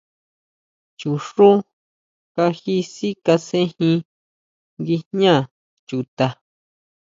Chuxú 0.99 1.49
kají 2.35 2.75
sikasenjin 2.93 3.95
nguijñá 4.79 5.35
chuta. 5.87 6.27